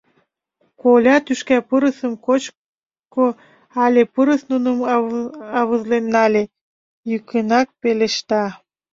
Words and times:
—Коля 0.81 1.15
тӱшка 1.25 1.57
пырысым 1.69 2.13
кочко 2.25 3.25
але 3.83 4.01
пырыс 4.13 4.41
нуным 4.51 4.77
авызлен 5.59 6.05
нале?— 6.13 6.43
йӱкынак 7.09 7.67
пелешта. 7.81 8.43